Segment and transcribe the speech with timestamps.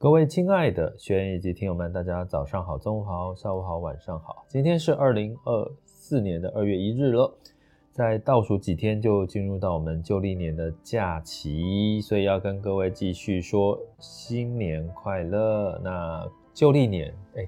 [0.00, 4.44] 各位亲爱的学员以及听友们，大家早上好、中午好、下午好、晚上好。
[4.46, 7.36] 今天是二零二四年的二月一日了，
[7.90, 15.76] 在倒数几天就进入到我们旧历年的假期，所以要跟各位继续说新年快乐。
[15.82, 17.44] 那旧历年，哎，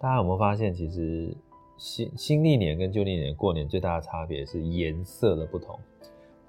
[0.00, 1.32] 大家有没有发现，其实？
[1.78, 5.76] 新新历年跟旧历年过年最大的差别是颜色的不同。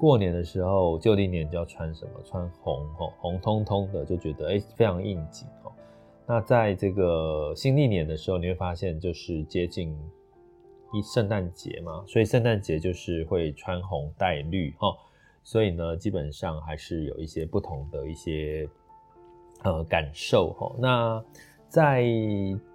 [0.03, 2.11] 过年的时候，旧历年就要穿什么？
[2.25, 5.72] 穿红哦，红彤彤的，就觉得哎非常应景哦。
[6.28, 9.97] 那在这个新历年的时候，你会发现就是接近
[10.91, 14.94] 一圣诞节嘛，所以圣诞节就是会穿红带绿哈。
[15.41, 18.67] 所以呢，基本上还是有一些不同的一些
[19.63, 20.75] 呃感受哈。
[20.78, 21.23] 那
[21.69, 22.03] 在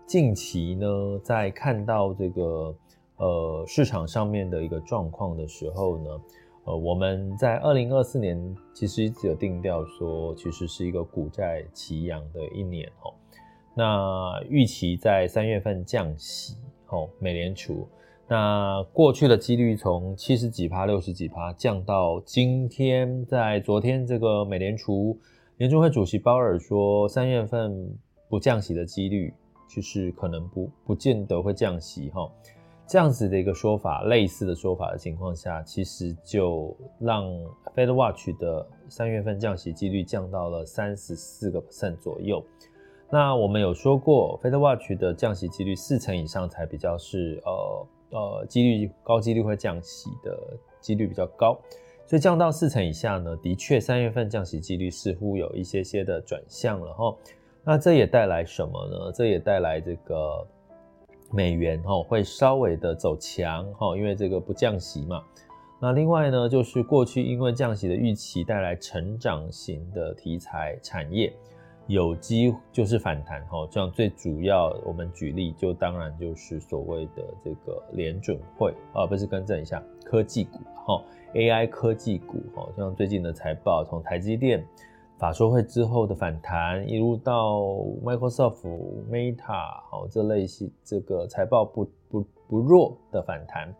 [0.06, 0.86] 近期呢，
[1.22, 2.74] 在看到这个
[3.18, 6.20] 呃市场上面的一个状况的时候呢，
[6.68, 8.38] 呃，我们在二零二四年
[8.74, 13.14] 其实一直有定调说，其实是一个股债齐扬的一年哦。
[13.74, 16.56] 那预期在三月份降息
[16.88, 17.88] 哦，美联储。
[18.26, 25.18] 那过去的几率从七十几趴、六十几趴降到今天，在昨天这个美联储
[25.56, 27.96] 联准会主席鲍尔说，三月份
[28.28, 29.32] 不降息的几率。
[29.70, 32.26] 就是可能不不见得会降息哈，
[32.88, 37.24] 这样子的一个说法，类似的说法的情况下，其实就让
[37.76, 42.42] Fed Watch 的三月份降息几率降到了三十四个 percent 左右。
[43.10, 50.38] 那我们有说过，Fed Watch 的降息几率四成以上才比较是呃呃几率高几率会降息的
[50.80, 51.58] 几率比较高，
[52.06, 57.14] 所以降到四成以下呢，的确三月份降息几率似乎有一些些的转向了哈。
[57.64, 59.12] 那这也带来什么呢？
[59.12, 60.46] 这也带来这个
[61.30, 65.22] 美元哈会稍微的走强哈，因为这个不降息嘛。
[65.80, 71.32] 那另外呢，就是过去因为降息的预期带来成长型的题材产业
[71.86, 73.66] 有机就是反弹哈。
[73.70, 81.02] 这样最主要我们举例就当然就是所谓的这个联准会啊，不是更正一下科技股哈
[81.34, 84.66] ，AI 科技股哈，像最近的财报从台积电。
[85.18, 87.58] 法说会之后的反弹，一路到
[88.04, 88.62] Microsoft、
[89.10, 93.74] Meta，好，这类型这个财报不不不弱的反弹，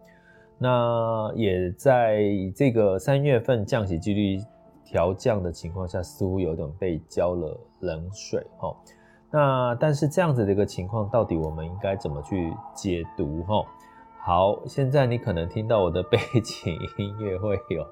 [0.58, 2.24] 那也在
[2.56, 4.40] 这个三月份降息几率
[4.84, 8.74] 调降的情况下，似乎有点被浇了冷水，哈。
[9.30, 13.64] 那但是这样子的一个情况，到底我们应该怎么去解读，哈？
[14.18, 17.82] 好，现在你可能听到我的背景音乐会有，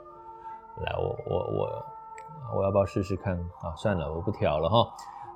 [0.83, 1.37] 来，我我。
[1.61, 1.96] 我
[2.55, 3.75] 我要不要试试看啊？
[3.77, 4.89] 算了，我不调了哈。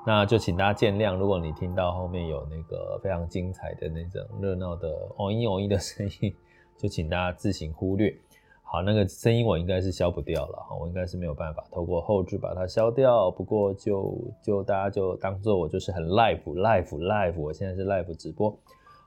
[0.06, 6.34] 那就请大家见谅，如果你听到后面有那个非常精彩的那种热闹的哦一哦一的声音，
[6.78, 8.14] 就请大家自行忽略。
[8.62, 13.30] 好，那个声音我应该是消不掉了哈，我应该是没有办法透过后置把它消掉。
[13.30, 18.56] 不过就就大家就当做我就是很 live live live，我现在是 live 直播。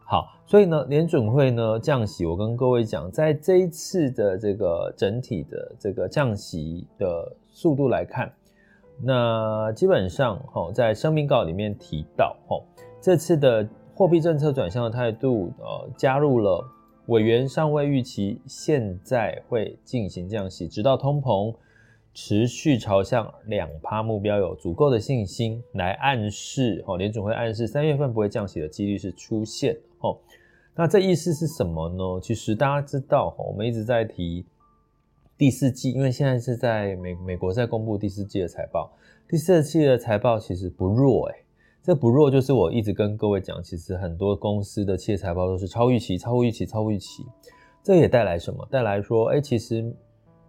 [0.06, 8.32] 好，所以呢，联准会呢降息，我跟各位讲，在这一次的这个整体的这个降息的速度来看，
[9.02, 12.62] 那基本上哈，在声明稿里面提到哈，
[13.02, 16.64] 这次的货币政策转向的态度，呃，加入了
[17.08, 21.54] 委员尚未预期现在会进行降息，直到通膨
[22.14, 29.76] 持续朝向两趴目标有足够的信心，来暗示哦，联准会暗示三月份不会降息的几率是出现。
[30.00, 30.18] 哦，
[30.76, 32.20] 那这意思是什么呢？
[32.22, 34.46] 其实大家知道，我们一直在提
[35.38, 38.92] 第四季，因为现在是在美美国在公布第四季的财报，
[39.28, 41.36] 第四季的财报其实不弱诶，
[41.82, 47.26] 这不弱就是我一直跟各位讲，其实很多公司的企业财报都是超预期、超预期、超预期。
[47.82, 48.66] 这也带来什么？
[48.70, 49.94] 带来说，哎，其实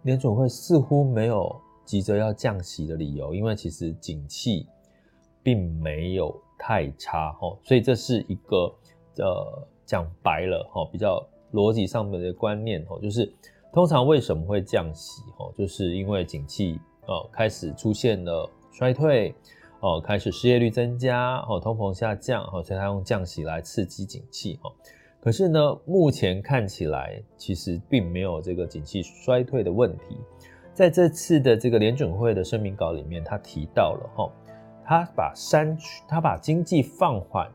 [0.03, 1.53] 联总会似乎没有
[1.85, 4.67] 急着要降息的理由，因为其实景气
[5.41, 8.73] 并没有太差哦，所以这是一个。
[9.17, 13.33] 呃，讲白了哈，比较逻辑上面的观念哈，就是
[13.71, 16.77] 通常为什么会降息哈，就是因为景气
[17.07, 19.33] 呃开始出现了衰退
[19.79, 24.69] 哦，开始失业率增加哦，通膨下降哦，所以他用降息来刺激景气哈。
[25.21, 30.17] 可是呢，目前看起来其实并没有这个景气衰退的问题，
[30.75, 34.29] 在这次的这个联准会的声明稿里面，他提到了哈，
[34.83, 37.49] 他把删去，他把经济放缓，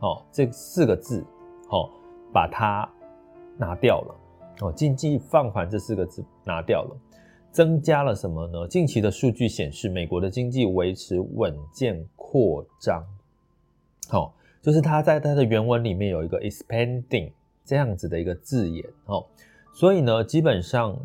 [0.00, 1.22] 哦，这四个字，
[1.68, 1.90] 哦，
[2.32, 2.88] 把它
[3.58, 4.14] 拿掉了，
[4.62, 6.96] 哦，经济放缓这四个字拿掉了，
[7.52, 8.66] 增加了什么呢？
[8.66, 13.04] 近期的数据显示，美国的经济维持稳健扩张，
[14.10, 14.32] 哦，
[14.62, 17.30] 就是他在他的原文里面有一个 expanding
[17.62, 19.26] 这样子的一个字眼，哦，
[19.74, 20.98] 所以呢，基本上。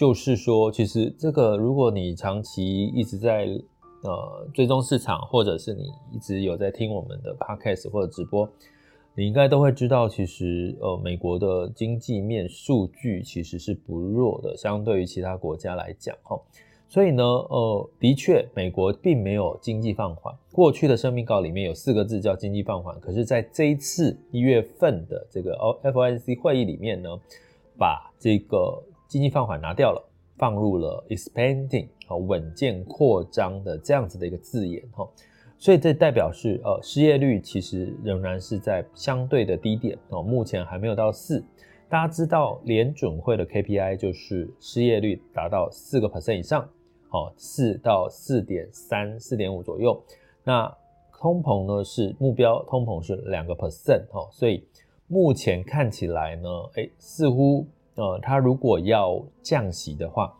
[0.00, 3.46] 就是说，其实这个，如果你长期一直在
[4.00, 8.48] 呃追踪市场，或者是你一直有在听我们的 podcast 或者直播，
[9.14, 16.40] 你应该都会知道，其实呃美国的经济面数据其实是不弱的，相对于其他国家来讲哈。
[16.88, 20.34] 所以呢，呃，的确，美国并没有经济放缓。
[20.50, 27.10] 过去的声明稿里面有四个字叫经济放缓，可是在这一次一月份的这个 FOMC 会议里面呢，
[27.76, 28.82] 把这个。
[29.10, 30.00] 经济放缓拿掉了，
[30.38, 35.04] 放入了 expanding 和稳健扩张的这样子的一个字眼哈，
[35.58, 41.44] 所以这代表是呃失业率其实仍然是在相对的低点哦，目前还没有到四。
[41.88, 46.62] 大家知道联准会的 KPI 就是失业率达到四个 percent 以上，
[47.10, 50.00] 哦，四到四点三、四点五左右。
[50.44, 50.72] 那
[51.18, 54.64] 通膨呢是目标，通膨是两个 percent 哦，所以
[55.08, 57.66] 目前看起来呢，哎，似乎。
[58.00, 60.32] 呃，它如果要降息的话，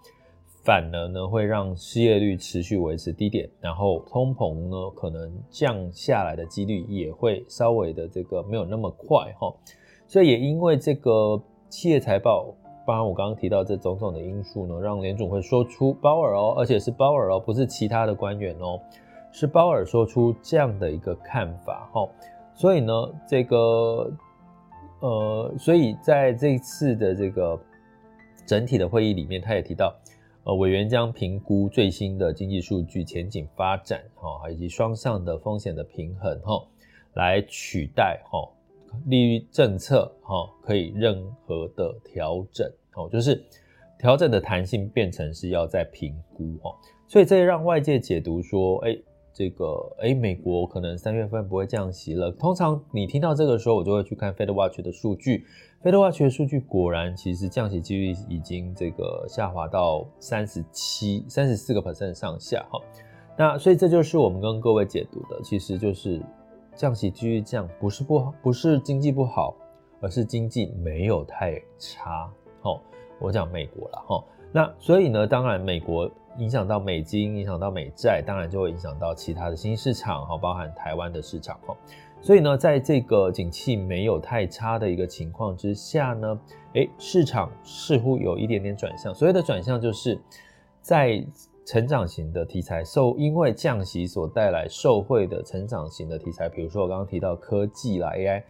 [0.65, 9.53] 反而呢会让失业率持续维持低点，然后通膨呢可能降下来的几率也会稍微的这个没有那么快哈。
[10.07, 12.47] 所以也因为这个企业财报，
[12.87, 18.81] 包含我刚刚提到这种种的因素呢，让联总会说出鲍尔哦，而且是鲍尔哦，不是其他的官员哦，
[19.33, 22.09] 是鲍尔说出这样的一个看法哈。
[22.55, 22.93] 所以呢，
[23.29, 24.11] 这个。
[25.01, 27.59] 呃，所以在这一次的这个
[28.47, 29.95] 整体的会议里面，他也提到，
[30.45, 36.63] 呃，委员将评估最新的经济数据前景发展，哈，以及双向的风险的平衡，哈，
[37.15, 38.47] 来取代哈
[39.07, 43.43] 利率政策，哈，可以任何的调整，哦，就是
[43.99, 46.77] 调整的弹性变成是要再评估，哈，
[47.09, 48.97] 所以这也让外界解读说，哎。
[49.33, 52.31] 这个哎，美国可能三月份不会降息了。
[52.33, 55.47] 通常你听到这个时候，我就会去看 FedWatch 的数据。
[55.83, 62.79] FedWatch 的数据果然，其实降息几率已经这个下滑到三十七、三十四个 percent 上下哈。
[63.39, 66.21] 那所以这就是我们跟各位解读的，其实就是
[66.75, 69.57] 降息几率降，不是不好，不是经济不好，
[70.01, 72.31] 而是经济没有太差。
[72.63, 72.79] 哦，
[73.19, 74.25] 我讲美国了哈。
[74.53, 76.11] 那所以呢，当然美国。
[76.39, 81.77] 影响到美金，影响到美债，当然就会影响到其他的新市场哈，包含台湾的市场哈。
[82.23, 86.41] 所以呢，在这个景气没有太差的一个情况之下呢，
[86.75, 89.13] 诶，市场似乎有一点点转向。
[89.13, 90.19] 所谓的转向，就是
[90.81, 91.23] 在
[91.67, 98.43] 成长型的题材受因为降息所带来受惠的成长型的题材，比如说我刚刚提到科技啦 AI，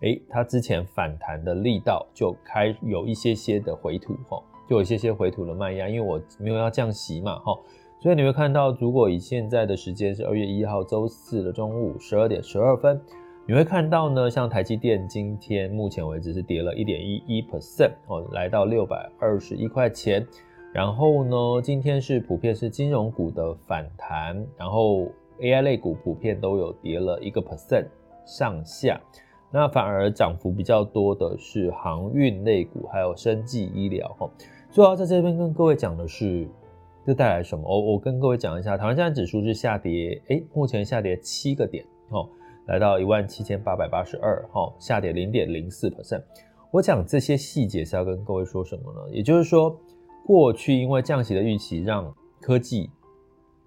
[0.00, 4.40] 诶，它之前反弹的力道就开有一些些的回吐哈。
[4.66, 7.58] 就有一些些回吐的卖压，因为我没有要降息嘛，哈，
[8.00, 13.00] 所以你会看到，如果以现在的时间是二月一号周四的中午十二点十二分，
[13.46, 20.26] 你会看到呢，像台积电今天目前为止是跌了一点一一 percent 哦，来到六百二十一块钱。
[20.72, 25.06] 然后呢，今天是普遍是金融股的反弹，然后
[25.40, 27.86] AI 类股普遍都有跌了一个 percent
[28.26, 29.00] 上下。
[29.54, 34.28] 那反而涨幅比较多的是航运类股，还有生技医疗哈。
[34.68, 36.48] 所以要在这边跟各位讲的是，
[37.06, 37.62] 这带来什么？
[37.64, 42.28] 我我跟各位讲一下，台湾加权指数是下跌，哎，目前下跌七个点，哦，
[42.66, 46.24] 来到一万七千八百八十二，哈，下跌零点零四 percent。
[46.72, 49.08] 我讲这些细节是要跟各位说什么呢？
[49.12, 49.78] 也就是说，
[50.26, 52.90] 过去因为降息的预期，让科技，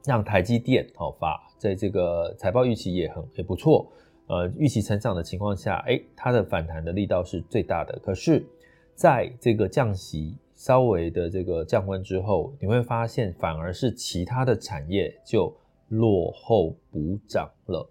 [0.03, 3.87] 让台积电，好发，在这个财报预期也很也不错。
[4.27, 7.97] 呃，预期成长的情况下，诶，它的反弹的力道是最大的。
[8.03, 8.45] 可是，
[8.93, 15.55] 在这个降息稍微的这个降温之后，你会发现反而是其他的产业就
[15.89, 17.89] 落后补涨了。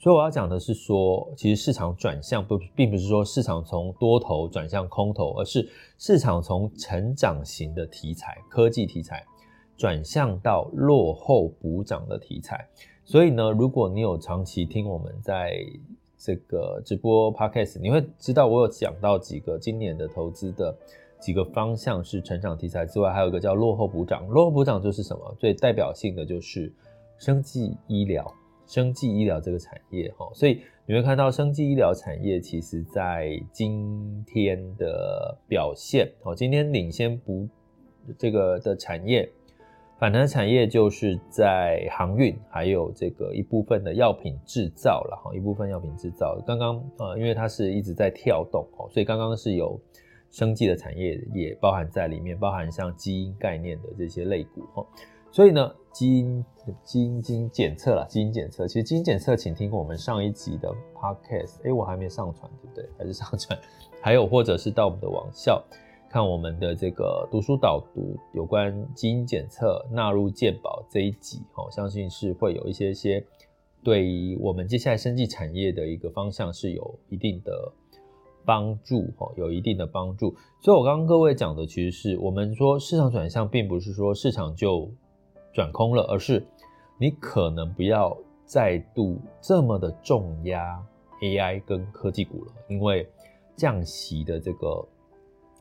[0.00, 9.24] 所以我要讲的是说，其实市场转向不，并不是说市场从多头转向空头，而是市场从成长型的题材、科技题材
[9.76, 12.64] 转向到落后补涨的题材。
[13.08, 15.64] 所以呢，如果你有长期听我们在
[16.18, 20.76] 这个直播 podcast，你会知道我有讲到几个今年的投资的
[21.18, 24.26] 几个方向是成长题材之外，还有一个叫落后补涨。
[24.26, 25.34] 落后补涨就是什么？
[25.38, 26.70] 最代表性的就是
[27.16, 28.30] 生技医疗，
[28.66, 30.30] 生技医疗这个产业哈。
[30.34, 37.48] 所以你会看到生技医疗产业其实在今天的表现哦，今天领先不
[38.18, 39.32] 这个的产业
[39.98, 46.40] 反弹产业就是在航运，还有这个一部分的药品制造了哈，一部分药品制造。
[46.46, 49.76] 刚刚呃，因为它是一直在跳动哦，所以刚刚是有
[50.30, 54.86] 生技的产业也包含在里面，包含像基因概念的这些类股哈。
[55.32, 56.44] 所以呢，基因
[56.84, 62.88] 基因基因检测啦，基因检测，其实基因检测，请听过我们上一集的 podcast，哎，我还没上传，对不对？
[62.96, 63.58] 还是上传？
[64.00, 65.60] 还有或者是到我们的网校。
[66.10, 73.22] 看我们的这个读书导读有关基因检测纳入健保这一集，哦，相信是会有一些些
[73.84, 77.70] 对于我们接下来生技产业的一个方向是有一定的
[78.42, 80.34] 帮助，哈，有一定的帮助。
[80.62, 84.90] 所以我刚刚各位讲的，其实是我们说市场转向，并不是说市场就
[85.52, 86.42] 转空了，而是
[86.98, 90.82] 你可能不要再度这么的重压
[91.20, 93.06] AI 跟科技股了，因为
[93.54, 94.82] 降息的这个。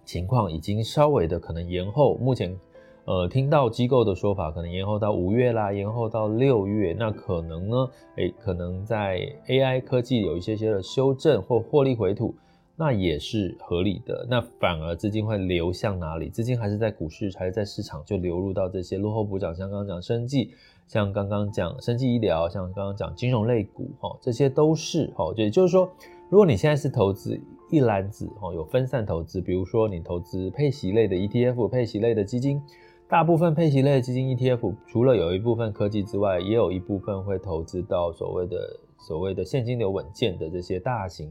[0.07, 2.57] 情况已经稍微的可能延后，目前，
[3.03, 12.33] 呃，听到机构的说法，可能延后到五月啦，延后到六月，那可能呢，诶，可能在 AI 科技有一些些的修正或获利回吐，
[12.77, 14.25] 那也是合理的。
[14.29, 16.29] 那反而资金会流向哪里？
[16.29, 20.51] 资金还是在股市，还是在市场，就流入到这些落后补涨，像刚刚讲生技，
[20.87, 25.89] 像刚刚讲生技医疗，像刚刚讲金融类股，哈，这些都是，哈，也就是说，
[26.29, 27.37] 如果你现在是投资。
[27.69, 32.61] 一篮子哦，有分散投资，比如说你投资配息类的 ETF、配息类的基金，
[33.09, 41.29] 大部分配息类的基金 ETF，除了有一部分科技之外，也有一部分会投资到所谓的所谓的现金流稳健的这些大型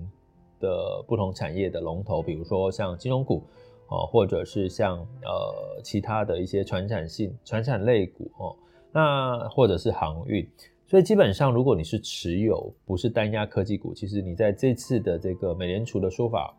[0.60, 3.42] 的不同产业的龙头，比如说像金融股
[3.88, 8.54] 哦，或者是像呃其他的一些传产性、传产类股哦，
[8.92, 10.46] 那或者是航运。
[10.88, 16.56] 所以基本上，如果你是持有不是单押科技股，其实你在这次的这个美联储的说法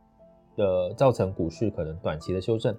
[0.58, 2.76] 的造成股市可能短期的修正，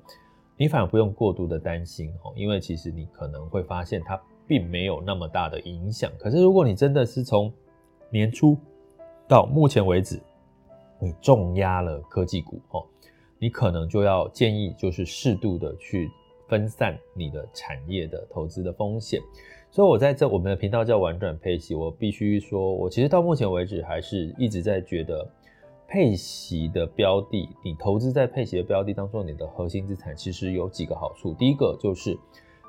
[0.59, 6.13] 你反而不用过度的担心哦，因为其实你可能会发现它并没有那么大的影响。
[6.19, 7.51] 可是如果你真的是从
[8.11, 8.55] 年初
[9.27, 10.21] 到目前为止，
[11.01, 12.85] 你重压了科技股哦，
[13.39, 16.11] 你可能就要建议就是适度的去
[16.47, 19.19] 分散你的产业的投资的风险。
[19.71, 25.29] 所以，我在这我们的频道叫玩转配息，我必须说，我其实到目前为止还是一直在觉得，
[25.87, 31.35] 配息的标的，你投资在配息的标的当中，你的核心资产其实有几个好处。
[31.35, 32.19] 第一个就是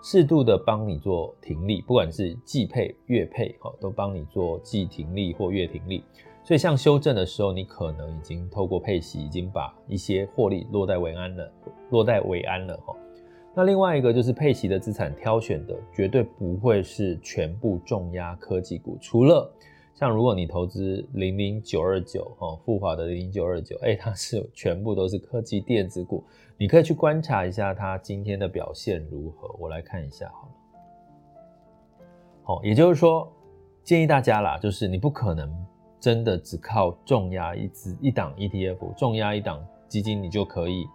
[0.04, 6.04] 适度的帮你做停利，不管是季配、月配，哈，都帮你做季停利或月停利。
[6.44, 11.52] 所以，像修正的时候，你可能已经透过配息，已经把一些获利落袋为安了，
[11.92, 12.94] 落袋为安了，哈。
[13.56, 19.52] 那另外一个就是配息的资产挑选的绝对不会是全部重压科技股，除了
[19.96, 26.24] 像如果你投资零零九二九哦，富华的零零九二九，哎，它是全部都是科技电子股，
[26.58, 29.54] 你可以去观察一下它今天的表现如何。
[29.60, 30.54] 我来看一下好了，
[32.44, 33.30] 好，也就是说
[33.84, 35.54] 建议大家啦，就是你不可能
[36.00, 40.88] 真的只靠重压一支一档 ETF，重压一档基金，你就可以。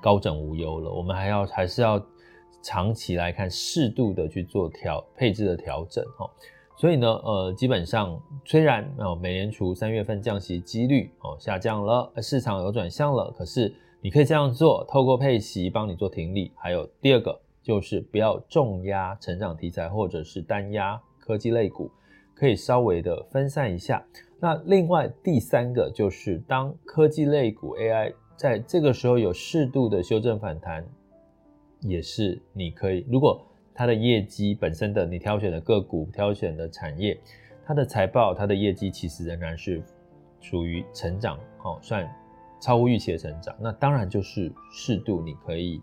[0.00, 2.00] 高枕无忧了，我们还要还是要
[2.62, 6.28] 长期来看，适度的去做调配置的调整哈。
[6.76, 16.50] 所以呢，呃，基本上虽然啊，美联储三月份降息几率哦下降了，市场有转向了，可是你可以这样做，透过配息帮你做停利。
[16.56, 21.90] 还有第二个就是不要重压成长题材或者是单压科技类股，
[22.34, 24.02] 可以稍微的分散一下。
[24.38, 28.14] 那另外第三个就是当科技类股 AI。
[28.40, 30.82] 在这个时候有适度的修正反弹，
[31.80, 33.04] 也是你可以。
[33.06, 37.20] 如果它的业绩本身的你挑选的个股、挑选的产业，
[37.66, 39.82] 它的财报、它的业绩其实仍然是
[40.40, 42.10] 属于成长，哦，算
[42.62, 45.78] 超乎预期的成长，那当然就是适度你可以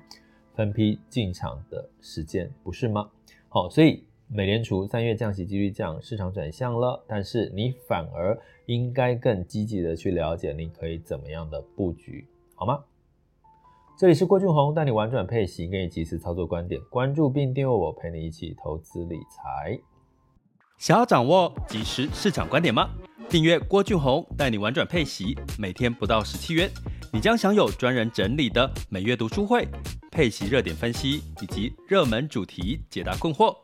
[0.56, 3.08] 分批进场的时间，不是吗？
[3.50, 4.04] 好，所以。
[4.30, 12.28] 美联储三月降息几率降，市场转向了，但是你反而应该更积极的去了解，你可以怎么样的布局，
[12.60, 12.80] 好吗？
[14.00, 19.80] 这里是郭俊宏，带你玩转配息，给你及时操作观点，关注并订阅我，陪你一起投资理财。
[20.80, 22.90] 想要掌握即时市场观点吗？
[23.30, 26.68] 订阅郭俊宏，带你玩转配息，每天不到十七元，
[27.14, 29.68] 你将享有专人整理的每月读书会、
[30.10, 33.56] 配息热点分析以及热门主题解答困惑。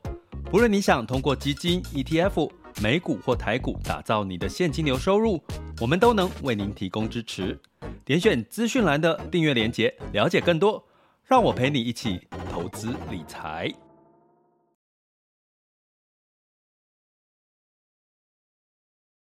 [0.54, 2.48] 无论你想通过基金、ETF、
[2.80, 5.42] 美股或台股打造你的现金流收入，
[5.84, 7.60] 我们都能为您提供支持。
[8.06, 10.82] 点选资讯栏的订阅链接，了解更多。
[11.26, 13.70] 让我陪你一起投资理财。